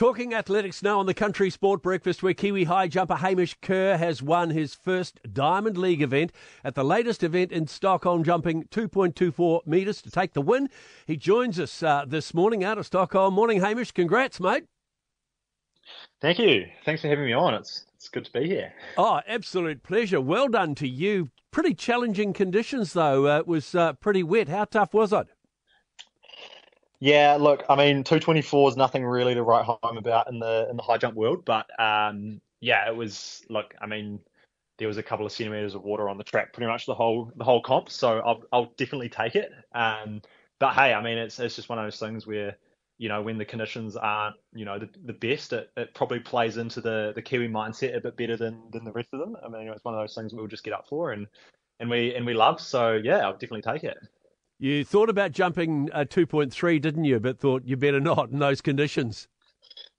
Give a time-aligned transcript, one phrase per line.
[0.00, 4.22] Talking athletics now on the Country Sport Breakfast, where Kiwi high jumper Hamish Kerr has
[4.22, 6.32] won his first Diamond League event
[6.64, 10.70] at the latest event in Stockholm, jumping 2.24 metres to take the win.
[11.06, 13.34] He joins us uh, this morning out of Stockholm.
[13.34, 13.92] Morning, Hamish.
[13.92, 14.64] Congrats, mate.
[16.22, 16.64] Thank you.
[16.86, 17.52] Thanks for having me on.
[17.52, 18.72] It's it's good to be here.
[18.96, 20.22] Oh, absolute pleasure.
[20.22, 21.28] Well done to you.
[21.50, 23.26] Pretty challenging conditions, though.
[23.26, 24.48] Uh, it was uh, pretty wet.
[24.48, 25.26] How tough was it?
[27.00, 30.76] Yeah, look, I mean, 224 is nothing really to write home about in the in
[30.76, 33.42] the high jump world, but um, yeah, it was.
[33.48, 34.20] Look, I mean,
[34.78, 37.32] there was a couple of centimeters of water on the track pretty much the whole
[37.36, 39.50] the whole comp, so I'll I'll definitely take it.
[39.74, 40.20] Um,
[40.58, 42.56] but hey, I mean, it's it's just one of those things where
[42.98, 46.58] you know when the conditions aren't you know the, the best, it, it probably plays
[46.58, 49.36] into the the Kiwi mindset a bit better than than the rest of them.
[49.42, 51.26] I mean, it's one of those things we'll just get up for and
[51.80, 52.60] and we and we love.
[52.60, 53.96] So yeah, I'll definitely take it.
[54.60, 57.18] You thought about jumping uh, a 2.3, didn't you?
[57.18, 59.26] But thought you better not in those conditions.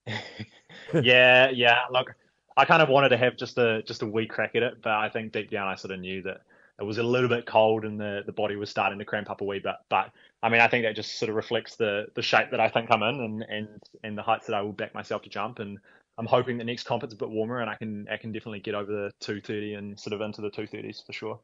[1.01, 1.79] yeah, yeah.
[1.89, 2.13] Look,
[2.55, 4.93] I kind of wanted to have just a just a wee crack at it, but
[4.93, 6.41] I think deep down I sort of knew that
[6.79, 9.41] it was a little bit cold and the, the body was starting to cramp up
[9.41, 9.75] a wee bit.
[9.89, 10.11] But
[10.43, 12.91] I mean, I think that just sort of reflects the the shape that I think
[12.91, 13.67] I'm in and and
[14.03, 15.57] and the heights that I will back myself to jump.
[15.57, 15.79] And
[16.19, 18.59] I'm hoping the next comp it's a bit warmer and I can I can definitely
[18.59, 21.39] get over the 230 and sort of into the 230s for sure.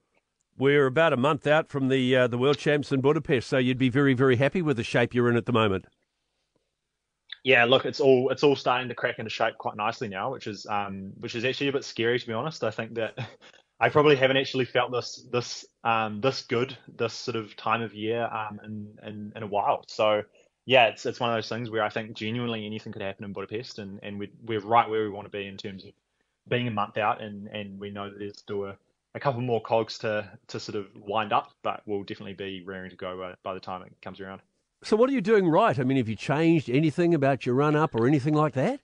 [0.57, 3.77] We're about a month out from the uh, the World Champs in Budapest, so you'd
[3.77, 5.85] be very very happy with the shape you're in at the moment.
[7.43, 10.47] Yeah, look, it's all it's all starting to crack into shape quite nicely now, which
[10.47, 12.63] is um which is actually a bit scary to be honest.
[12.63, 13.17] I think that
[13.79, 17.93] I probably haven't actually felt this this um this good this sort of time of
[17.93, 19.83] year um in in, in a while.
[19.87, 20.23] So
[20.65, 23.31] yeah, it's it's one of those things where I think genuinely anything could happen in
[23.31, 25.91] Budapest, and and we we're right where we want to be in terms of
[26.49, 28.77] being a month out, and and we know that there's still a
[29.17, 32.89] a couple more cogs to to sort of wind up, but we'll definitely be raring
[32.91, 34.41] to go by, by the time it comes around.
[34.83, 35.77] So, what are you doing right?
[35.77, 38.79] I mean, have you changed anything about your run up or anything like that?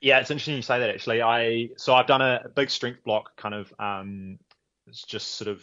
[0.00, 0.90] Yeah, it's interesting you say that.
[0.90, 3.72] Actually, I so I've done a big strength block, kind of.
[3.78, 4.38] Um,
[4.86, 5.62] it's just sort of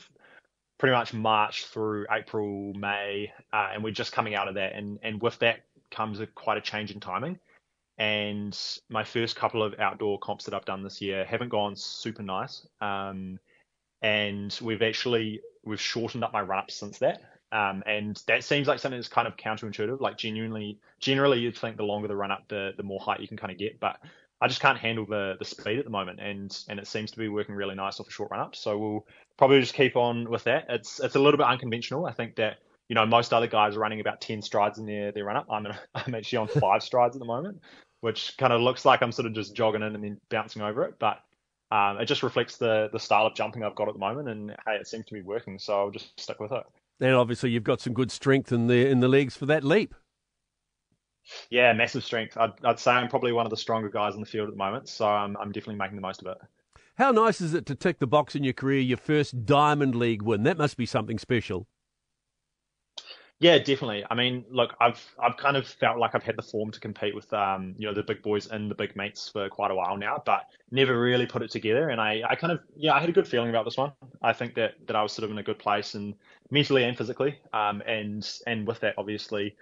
[0.78, 4.74] pretty much March through April, May, uh, and we're just coming out of that.
[4.74, 7.40] And and with that comes a, quite a change in timing
[8.02, 8.58] and
[8.90, 12.66] my first couple of outdoor comps that I've done this year haven't gone super nice.
[12.82, 13.38] Um,
[14.02, 17.22] and we've actually we've shortened up my run ups since that.
[17.52, 20.02] Um, and that seems like something that's kind of counterintuitive.
[20.02, 23.28] Like genuinely, generally you'd think the longer the run up, the the more height you
[23.28, 23.80] can kind of get.
[23.80, 23.98] But
[24.42, 27.20] I just can't handle the the speed at the moment, and and it seems to
[27.20, 28.56] be working really nice off a short run up.
[28.56, 29.06] So we'll
[29.38, 30.66] probably just keep on with that.
[30.70, 32.08] It's it's a little bit unconventional.
[32.08, 32.58] I think that
[32.92, 35.48] you know most other guys are running about ten strides in their their run up.
[35.50, 35.66] I'm
[35.96, 37.62] I'm actually on five strides at the moment
[38.02, 40.84] which kind of looks like I'm sort of just jogging in and then bouncing over
[40.84, 40.96] it.
[41.00, 41.20] But
[41.72, 44.50] um, it just reflects the the style of jumping I've got at the moment, and
[44.66, 46.64] hey, it seems to be working, so I'll just stick with it.
[47.00, 49.96] And obviously, you've got some good strength in the in the legs for that leap.
[51.50, 52.36] Yeah, massive strength.
[52.36, 54.58] I'd, I'd say I'm probably one of the stronger guys in the field at the
[54.58, 56.38] moment, so I'm, I'm definitely making the most of it.
[56.96, 60.24] How nice is it to tick the box in your career, your first Diamond League
[60.24, 60.44] win?
[60.44, 61.68] That must be something special.
[63.42, 64.06] Yeah, definitely.
[64.08, 67.16] I mean, look, I've I've kind of felt like I've had the form to compete
[67.16, 69.98] with um, you know, the big boys and the big mates for quite a while
[69.98, 71.90] now, but never really put it together.
[71.90, 73.94] And I, I kind of yeah, I had a good feeling about this one.
[74.22, 76.14] I think that, that I was sort of in a good place and
[76.52, 77.40] mentally and physically.
[77.52, 79.56] Um, and and with that, obviously,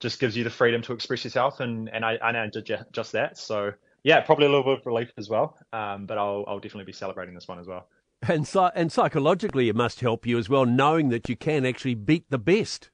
[0.00, 1.60] just gives you the freedom to express yourself.
[1.60, 3.36] And and I, I now did just that.
[3.36, 3.72] So
[4.04, 5.58] yeah, probably a little bit of relief as well.
[5.74, 7.88] Um, but I'll I'll definitely be celebrating this one as well.
[8.26, 11.94] And so, and psychologically, it must help you as well, knowing that you can actually
[11.94, 12.90] beat the best.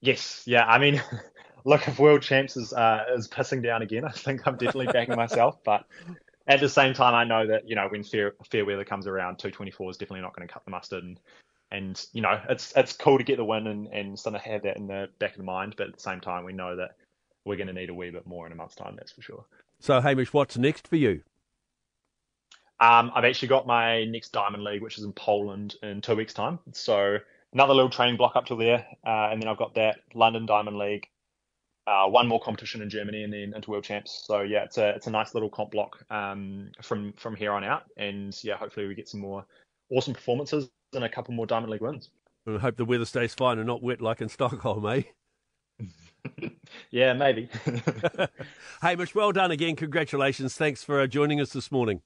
[0.00, 0.64] Yes, yeah.
[0.64, 1.02] I mean,
[1.64, 5.16] look, if World Champs is uh, is pissing down again, I think I'm definitely backing
[5.16, 5.58] myself.
[5.64, 5.84] But
[6.46, 9.38] at the same time, I know that you know when fair fair weather comes around,
[9.38, 11.04] 224 is definitely not going to cut the mustard.
[11.04, 11.20] And
[11.70, 14.62] and you know it's it's cool to get the win and and sort of have
[14.62, 15.74] that in the back of the mind.
[15.76, 16.96] But at the same time, we know that
[17.44, 18.94] we're going to need a wee bit more in a month's time.
[18.96, 19.44] That's for sure.
[19.80, 21.22] So Hamish, what's next for you?
[22.80, 26.32] Um, I've actually got my next Diamond League, which is in Poland in two weeks'
[26.32, 26.58] time.
[26.72, 27.18] So
[27.52, 30.78] another little training block up to there, uh, and then I've got that London Diamond
[30.78, 31.06] League,
[31.86, 34.24] uh, one more competition in Germany, and then into World Champs.
[34.26, 37.64] So yeah, it's a it's a nice little comp block um, from from here on
[37.64, 39.44] out, and yeah, hopefully we get some more
[39.90, 42.10] awesome performances and a couple more Diamond League wins.
[42.46, 45.02] And I hope the weather stays fine and not wet like in Stockholm, eh?
[46.90, 47.48] yeah, maybe.
[48.82, 49.76] Hamish, well done again.
[49.76, 50.54] Congratulations.
[50.54, 52.02] Thanks for uh, joining us this morning.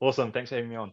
[0.00, 0.32] Awesome.
[0.32, 0.92] Thanks for having me on.